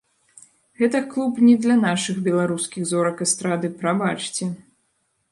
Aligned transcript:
Гэта 0.79 0.99
клуб 1.09 1.33
не 1.49 1.51
для 1.65 1.75
нашых 1.81 2.15
беларускіх 2.27 2.87
зорак 2.91 3.21
эстрады, 3.27 3.67
прабачце. 3.83 4.49